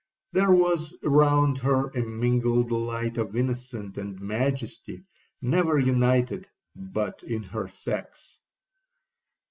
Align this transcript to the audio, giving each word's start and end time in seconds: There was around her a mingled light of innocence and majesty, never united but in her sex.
There 0.31 0.49
was 0.49 0.95
around 1.03 1.59
her 1.59 1.89
a 1.89 2.01
mingled 2.01 2.71
light 2.71 3.19
of 3.19 3.35
innocence 3.35 3.99
and 3.99 4.19
majesty, 4.19 5.03
never 5.43 5.77
united 5.77 6.49
but 6.75 7.21
in 7.21 7.43
her 7.43 7.67
sex. 7.67 8.39